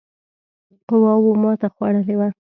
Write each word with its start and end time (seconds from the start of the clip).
قواوو 0.87 1.31
ماته 1.41 1.67
خوړلې 1.73 2.15
وه. 2.19 2.27